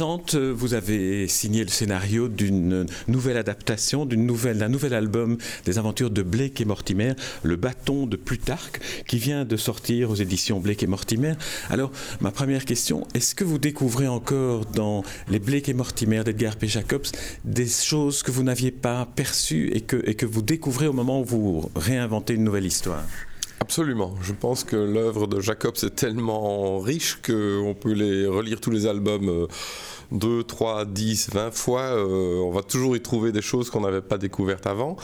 [0.00, 5.36] Vous avez signé le scénario d'une nouvelle adaptation, d'un nouvel album
[5.66, 10.14] des aventures de Blake et Mortimer, Le bâton de Plutarque, qui vient de sortir aux
[10.14, 11.34] éditions Blake et Mortimer.
[11.68, 11.92] Alors,
[12.22, 16.68] ma première question, est-ce que vous découvrez encore dans les Blake et Mortimer d'Edgar P.
[16.68, 17.06] Jacobs
[17.44, 21.70] des choses que vous n'aviez pas perçues et que vous découvrez au moment où vous
[21.76, 23.04] réinventez une nouvelle histoire?
[23.62, 24.16] Absolument.
[24.20, 28.88] Je pense que l'œuvre de Jacobs est tellement riche qu'on peut les relire tous les
[28.88, 29.46] albums
[30.10, 31.82] 2, 3, 10, 20 fois.
[31.82, 34.96] Euh, on va toujours y trouver des choses qu'on n'avait pas découvertes avant.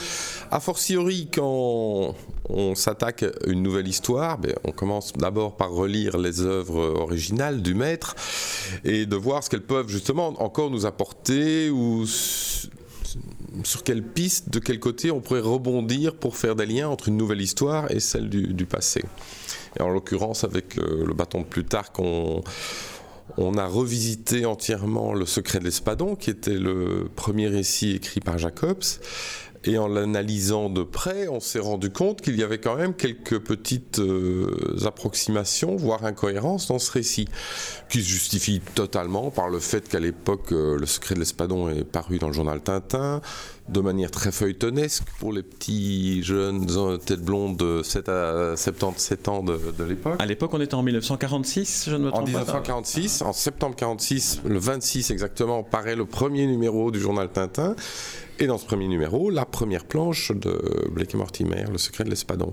[0.51, 2.17] A fortiori, quand
[2.49, 7.63] on s'attaque à une nouvelle histoire, ben, on commence d'abord par relire les œuvres originales
[7.63, 8.17] du maître
[8.83, 12.07] et de voir ce qu'elles peuvent justement encore nous apporter ou
[13.65, 17.17] sur quelle piste, de quel côté on pourrait rebondir pour faire des liens entre une
[17.17, 19.03] nouvelle histoire et celle du, passé.
[19.79, 22.43] Et en l'occurrence, avec euh, le bâton de Plutarque, on,
[23.37, 28.39] on a revisité entièrement Le secret de l'espadon, qui était le premier récit écrit par
[28.39, 28.83] Jacobs.
[29.65, 33.41] Et en l'analysant de près, on s'est rendu compte qu'il y avait quand même quelques
[33.41, 37.29] petites euh, approximations, voire incohérences dans ce récit,
[37.89, 41.85] qui se justifient totalement par le fait qu'à l'époque, euh, Le secret de l'espadon est
[41.85, 43.21] paru dans le journal Tintin,
[43.69, 46.67] de manière très feuilletonesque pour les petits jeunes
[47.05, 50.17] têtes blondes de 7 à 77 ans de, l'époque.
[50.19, 52.31] À l'époque, on était en 1946, je ne me trompe pas.
[52.31, 57.75] En 1946, en septembre 46, le 26 exactement, paraît le premier numéro du journal Tintin.
[58.41, 62.11] Et dans ce premier numéro, la première planche de Blake et Mortimer, Le secret de
[62.11, 62.53] l'espadon.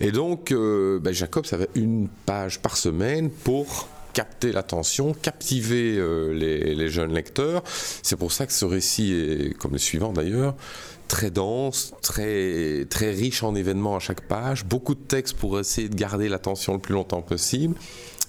[0.00, 6.32] Et donc, euh, ben, Jacobs avait une page par semaine pour capter l'attention, captiver euh,
[6.32, 7.62] les, jeunes lecteurs.
[8.02, 10.54] C'est pour ça que ce récit est, comme le suivant d'ailleurs,
[11.08, 15.88] très dense, très, très riche en événements à chaque page, beaucoup de textes pour essayer
[15.88, 17.74] de garder l'attention le plus longtemps possible.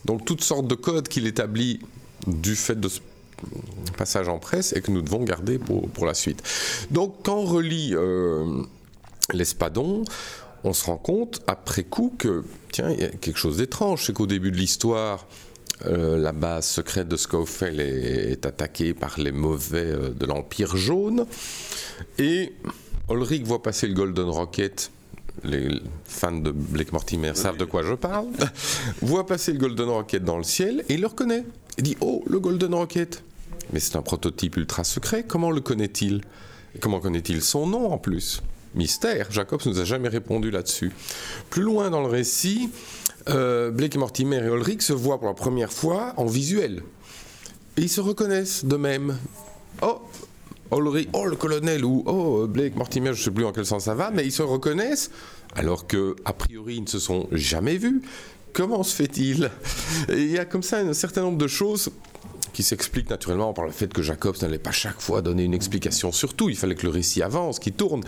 [0.03, 1.79] Donc toutes sortes de codes qu'il établit
[2.27, 2.99] du fait de ce
[3.97, 6.41] passage en presse et que nous devons garder pour, pour la suite.
[6.91, 8.63] Donc quand on relit euh,
[9.33, 10.03] l'Espadon,
[10.63, 14.13] on se rend compte après coup que, tiens, il y a quelque chose d'étrange, c'est
[14.13, 15.27] qu'au début de l'histoire,
[15.85, 21.25] euh, la base secrète de Scofell est, attaquée par les mauvais euh, de l'Empire jaune,
[22.17, 22.53] et
[23.09, 24.91] Ulrich voit passer le Golden Rocket.
[25.43, 25.67] Les
[26.05, 28.27] fans de Blake Mortimer savent de quoi je parle,
[29.01, 31.43] voit passer le Golden Rocket dans le ciel et il le reconnaît.
[31.77, 33.21] Il dit Oh, le Golden Rocket.
[33.73, 36.21] Mais c'est un prototype ultra secret, comment le connaît-il?
[36.79, 38.41] Comment connaît-il son nom en plus?
[38.75, 40.91] Mystère, Jacobs nous a jamais répondu là-dessus.
[41.49, 42.69] Plus loin dans le récit,
[43.29, 46.83] euh, Blake Mortimer et Ulrich se voient pour la première fois en visuel.
[47.77, 49.17] Et ils se reconnaissent de même.
[49.81, 50.01] Oh,
[50.71, 53.85] Ulrich, oh le colonel, ou oh Blake Mortimer, je ne sais plus en quel sens
[53.85, 55.11] ça va, mais ils se reconnaissent
[55.55, 58.01] alors que a priori ils ne se sont jamais vus.
[58.53, 59.51] Comment se fait-il?
[60.09, 61.89] Il y a comme ça un certain nombre de choses
[62.53, 66.13] qui s'expliquent naturellement par le fait que Jacobs n'allait pas chaque fois donner une explication
[66.13, 66.49] sur tout.
[66.49, 68.01] Il fallait que le récit avance, qu'il tourne.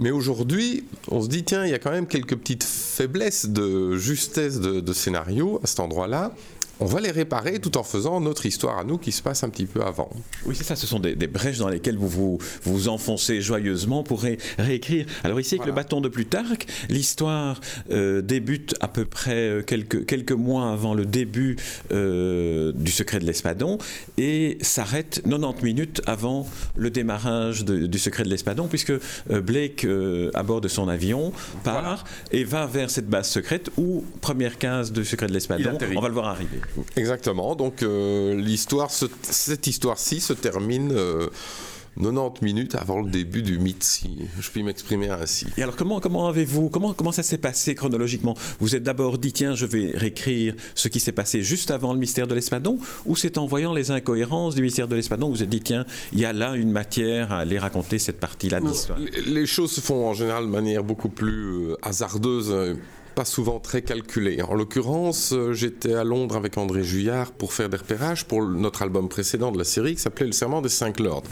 [0.00, 3.96] Mais aujourd'hui, on se dit, tiens, il y a quand même quelques petites faiblesses de
[3.96, 6.32] justesse de scénario à cet endroit-là
[6.80, 9.48] on va les réparer tout en faisant notre histoire à nous qui se passe un
[9.48, 10.10] petit peu avant.
[10.44, 14.24] Oui, c'est ça, ce sont des, brèches dans lesquelles vous vous, enfoncez joyeusement pour
[14.58, 15.06] réécrire.
[15.22, 20.04] Alors ici, avec le bâton de Plutarque, l'histoire euh, débute à peu près euh, quelques,
[20.06, 21.56] quelques mois avant le début
[21.92, 23.78] euh, du secret de l'espadon
[24.18, 26.46] et s'arrête 90 minutes avant
[26.76, 28.92] le démarrage du secret de l'espadon, puisque
[29.30, 29.86] Blake,
[30.34, 31.32] à bord de son avion,
[31.62, 36.00] part et va vers cette base secrète où, première case du secret de l'espadon, on
[36.00, 36.60] va le voir arriver.
[36.96, 37.54] Exactement.
[37.54, 40.88] Donc euh, l'histoire, cette histoire-ci se termine.
[40.88, 45.46] 90 euh, minutes avant le début du mythe, si je puis m'exprimer ainsi.
[45.56, 48.36] Et alors comment, comment avez-vous, comment, comment ça s'est passé chronologiquement?
[48.58, 51.98] Vous êtes d'abord dit, tiens, je vais réécrire ce qui s'est passé juste avant le
[51.98, 55.42] mystère de l'Espadon, ou c'est en voyant les incohérences du mystère de l'Espadon que vous
[55.42, 58.66] êtes dit, tiens, il y a là une matière à aller raconter cette partie-là de
[58.66, 58.98] l'histoire?
[59.26, 62.76] Les choses se font en général de manière beaucoup plus euh, hasardeuse
[63.14, 64.42] pas souvent très calculé.
[64.42, 68.82] En l'occurrence, euh, j'étais à Londres avec André Juillard pour faire des repérages pour notre
[68.82, 71.22] album précédent de la série qui s'appelait Le Serment des Cinq Lords.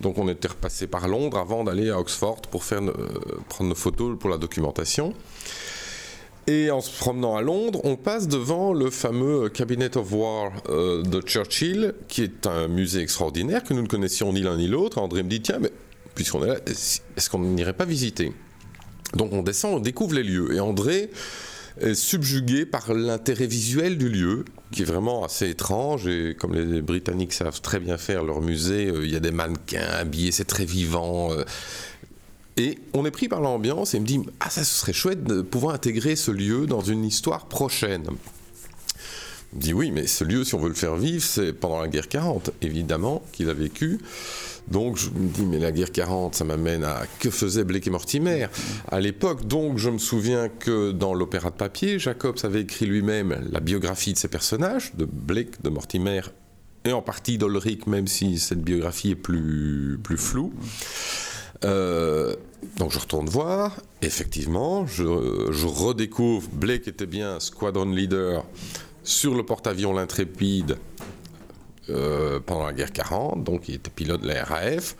[0.00, 2.92] Donc on était repassé par Londres avant d'aller à Oxford pour faire, euh,
[3.48, 5.14] prendre nos photos pour la documentation.
[6.48, 11.02] Et en se promenant à Londres, on passe devant le fameux Cabinet of War euh,
[11.02, 14.98] de Churchill, qui est un musée extraordinaire que nous ne connaissions ni l'un ni l'autre.
[14.98, 15.70] André me dit, tiens, mais
[16.16, 18.32] puisqu'on est là, est-ce qu'on n'irait pas visiter?
[19.14, 20.54] Donc on descend, on découvre les lieux.
[20.54, 21.10] Et André
[21.80, 26.06] est subjugué par l'intérêt visuel du lieu, qui est vraiment assez étrange.
[26.06, 29.32] Et comme les Britanniques savent très bien faire leur musée, euh, il y a des
[29.32, 31.32] mannequins habillés, c'est très vivant.
[31.32, 31.44] Euh.
[32.56, 35.40] Et on est pris par l'ambiance et il me dit Ah, ça, serait chouette de
[35.40, 38.04] pouvoir intégrer ce lieu dans une histoire prochaine.
[39.52, 42.08] Dit Oui, mais ce lieu, si on veut le faire vivre, c'est pendant la guerre
[42.08, 43.98] 40, évidemment, qu'il a vécu.
[44.68, 47.90] Donc je me dis, mais la guerre 40, ça m'amène à que faisait Blake et
[47.90, 48.46] Mortimer
[48.90, 49.46] à l'époque.
[49.46, 54.12] Donc je me souviens que dans l'opéra de papier, Jacobs avait écrit lui-même la biographie
[54.12, 56.22] de ses personnages, de Blake, de Mortimer
[56.84, 60.52] et en partie d'Olric, même si cette biographie est plus, floue.
[61.64, 62.34] Euh,
[62.78, 65.04] donc je retourne voir, effectivement, je,
[65.66, 68.44] redécouvre, Blake était bien squadron leader
[69.04, 70.78] sur le porte-avions L'Intrépide
[71.90, 74.96] euh, pendant la guerre 40, donc il était pilote de la RAF.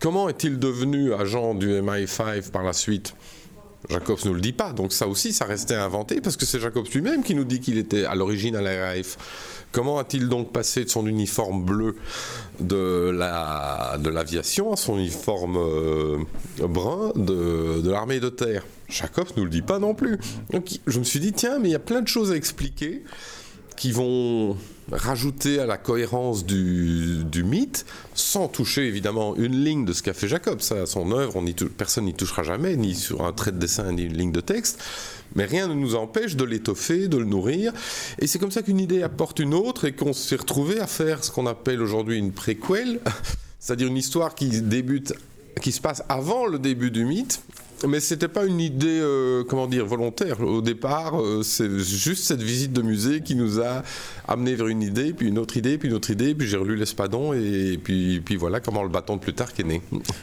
[0.00, 3.14] Comment est-il devenu agent du MI5 par la suite?
[3.88, 6.60] Jacobs ne nous le dit pas, donc ça aussi, ça restait inventé, parce que c'est
[6.60, 9.16] Jacobs lui-même qui nous dit qu'il était à l'origine à la RAF.
[9.72, 11.96] Comment a-t-il donc passé de son uniforme bleu
[12.60, 13.10] de
[14.10, 16.18] l'aviation à son uniforme euh,
[16.60, 20.18] brun de, de l'armée de terre Jacobs ne nous le dit pas non plus.
[20.86, 23.02] Je me suis dit, tiens, mais il y a plein de choses à expliquer
[23.76, 24.56] qui vont
[24.92, 30.28] rajouter à la cohérence du, mythe, sans toucher évidemment une ligne de ce qu'a fait
[30.28, 30.60] Jacob.
[30.60, 34.02] Ça, son œuvre, on personne n'y touchera jamais, ni sur un trait de dessin, ni
[34.02, 34.82] une ligne de texte.
[35.34, 37.72] Mais rien ne nous empêche de l'étoffer, de le nourrir.
[38.18, 41.24] Et c'est comme ça qu'une idée apporte une autre et qu'on s'est retrouvé à faire
[41.24, 43.00] ce qu'on appelle aujourd'hui une préquelle,
[43.58, 45.14] c'est-à-dire une histoire qui débute,
[45.60, 47.42] qui se passe avant le début du mythe
[47.86, 50.40] mais c'était pas une idée, euh, comment dire, volontaire.
[50.40, 53.82] Au départ, euh, c'est juste cette visite de musée qui nous a
[54.28, 56.76] amené vers une idée, puis une autre idée, puis une autre idée, puis j'ai relu
[56.76, 59.82] l'Espadon, et, puis, puis voilà comment le bâton de Plutarque est né.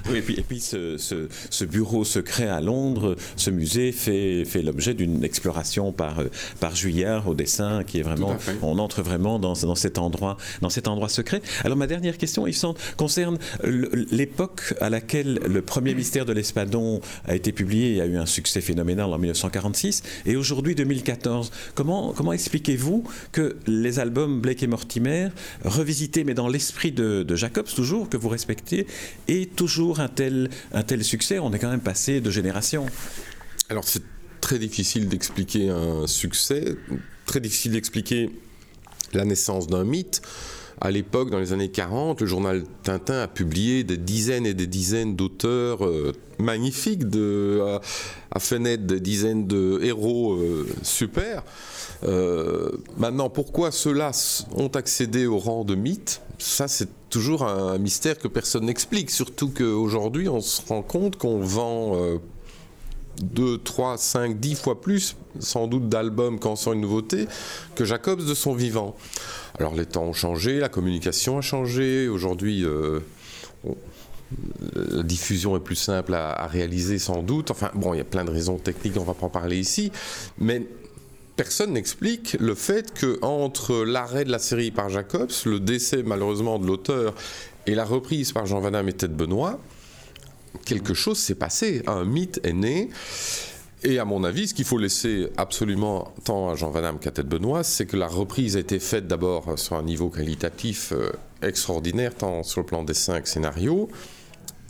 [0.09, 4.61] Oui, et puis, et puis ce, ce, bureau secret à Londres, ce musée fait, fait
[4.61, 6.15] l'objet d'une exploration par,
[6.59, 10.69] par Juillard au dessin, qui est vraiment, on entre vraiment dans, dans, cet endroit, dans
[10.69, 11.41] cet endroit secret.
[11.63, 12.61] Alors ma dernière question, Yves
[12.97, 18.17] concerne l'époque à laquelle le premier mystère de l'Espadon a été publié et a eu
[18.17, 20.03] un succès phénoménal en 1946.
[20.27, 25.29] Et aujourd'hui, 2014, comment, comment expliquez-vous que les albums Blake et Mortimer,
[25.65, 28.85] revisités, mais dans l'esprit de, Jacobs toujours, que vous respectez,
[29.27, 31.39] aient toujours un tel, un tel succès?
[31.39, 32.85] On est quand même passé de génération.
[33.69, 34.03] Alors c'est
[34.41, 36.75] très difficile d'expliquer un succès,
[37.25, 38.29] très difficile d'expliquer
[39.13, 40.21] la naissance d'un mythe.
[40.83, 44.65] À l'époque, dans les années 40, le journal Tintin a publié des dizaines et des
[44.65, 47.61] dizaines d'auteurs euh, magnifiques, de,
[48.39, 51.43] fait naître des dizaines de héros euh, super.
[52.03, 54.09] Euh, maintenant, pourquoi ceux-là
[54.55, 56.23] ont accédé au rang de mythe?
[56.39, 61.41] Ça, c'est toujours un mystère que personne n'explique, surtout qu'aujourd'hui, on se rend compte qu'on
[61.41, 61.95] vend
[63.21, 67.27] 2, 3, 5, 10 fois plus, sans doute, d'albums quand on sort une nouveauté,
[67.75, 68.95] que Jacobs de son vivant.
[69.59, 72.07] Alors les temps ont changé, la communication a changé.
[72.07, 72.99] Aujourd'hui, euh,
[74.73, 77.51] la diffusion est plus simple à, réaliser sans doute.
[77.51, 79.91] Enfin, bon, il y a plein de raisons techniques, on va pas en parler ici.
[80.39, 80.65] Mais
[81.35, 86.59] personne n'explique le fait que entre l'arrêt de la série par Jacobs, le décès malheureusement
[86.59, 87.13] de l'auteur
[87.67, 89.59] et la reprise par Jean Van et Ted Benoît,
[90.65, 91.83] quelque chose s'est passé.
[91.87, 92.89] Un mythe est né.
[93.83, 97.27] Et à mon avis, ce qu'il faut laisser absolument tant à Jean Van qu'à Tête
[97.27, 101.09] Benoît, c'est que la reprise a été faite d'abord sur un niveau qualitatif euh,
[101.41, 103.89] extraordinaire, tant sur le plan dessin que scénario,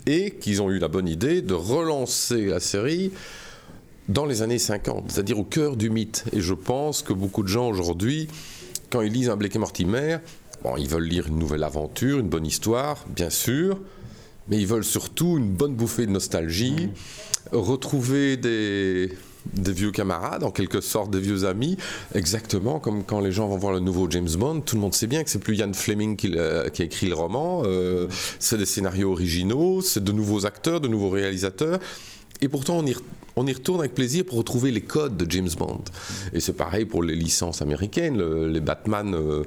[0.06, 3.12] et qu'ils ont eu la bonne idée de relancer la série
[4.08, 6.24] dans les années 50, c'est-à-dire au cœur du mythe.
[6.32, 8.28] Et je pense que beaucoup de gens aujourd'hui,
[8.90, 10.18] quand ils lisent un Blake et Mortimer,
[10.78, 13.78] ils veulent lire une nouvelle aventure, une bonne histoire, bien sûr,
[14.48, 16.88] mais ils veulent surtout une bonne bouffée de nostalgie,
[17.52, 19.10] retrouver des,
[19.54, 21.76] vieux camarades, en quelque sorte des vieux amis,
[22.14, 25.06] exactement comme quand les gens vont voir le nouveau James Bond, tout le monde sait
[25.06, 28.08] bien que c'est plus Ian Fleming qui, a écrit le roman, euh,
[28.38, 31.78] c'est des scénarios originaux, c'est de nouveaux acteurs, de nouveaux réalisateurs,
[32.40, 32.94] et pourtant on y,
[33.36, 35.84] on y retourne avec plaisir pour retrouver les codes de James Bond.
[36.32, 39.44] Et c'est pareil pour les licences américaines, les Batman euh,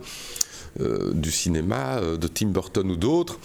[0.79, 3.39] euh, du cinéma, de Tim Burton ou d'autres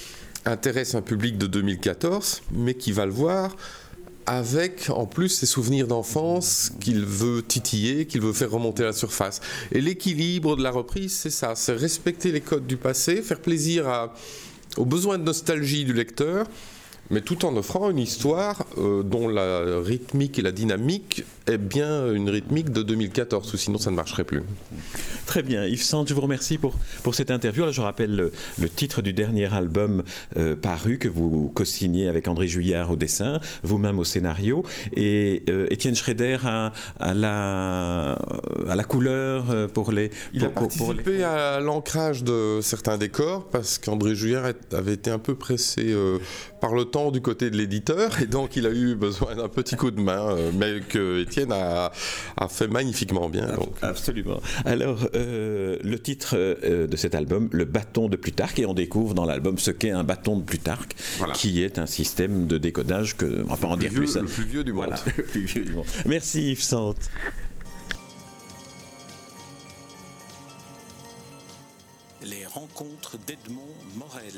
[0.45, 3.57] intéresse un public de 2014, mais qui va le voir
[4.27, 8.93] avec en plus ses souvenirs d'enfance qu'il veut titiller, qu'il veut faire remonter à la
[8.93, 9.41] surface.
[9.73, 14.11] Et l'équilibre de la reprise, c'est ça, c'est respecter les codes du passé, faire plaisir
[14.77, 16.47] aux besoins de nostalgie du lecteur,
[17.11, 22.13] mais tout en offrant une histoire euh, dont la rythmique et la dynamique est bien
[22.13, 24.43] une rythmique de 2014, ou sinon ça ne marcherait plus.
[25.27, 27.65] Très bien, Yves Sand, je vous remercie pour, pour cette interview.
[27.65, 28.15] Là, je rappelle
[28.59, 30.05] le, titre du dernier album
[30.37, 34.65] euh, paru que vous co-signez avec André Juillard au dessin, vous-même au scénario,
[34.95, 38.13] et euh, Étienne Schrader à, à, la,
[38.69, 40.11] à la couleur pour les...
[40.33, 45.35] Il a participé à l'ancrage de certains décors, parce qu'André Juillard avait été un peu
[45.35, 45.95] pressé
[46.61, 49.77] par le temps du côté de l'éditeur et donc il a eu besoin d'un petit
[49.77, 51.91] coup de main, euh, mais que Étienne a,
[52.49, 53.49] fait magnifiquement bien.
[53.81, 54.41] Absolument.
[54.65, 59.15] Alors, euh, le titre euh, de cet album, Le bâton de Plutarque, et on découvre
[59.15, 60.95] dans l'album ce qu'est un bâton de Plutarque,
[61.35, 64.17] qui est un système de décodage que, on va pas en dire plus.
[64.17, 64.95] Le plus vieux du monde.
[65.17, 65.87] le plus vieux du monde.
[66.07, 67.11] Merci Yves Sante.
[72.23, 74.35] Les rencontres d'Edmond Morel.